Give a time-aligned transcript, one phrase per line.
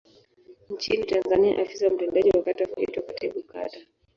[0.69, 3.79] Nchini Tanzania afisa mtendaji wa kata huitwa Katibu Kata.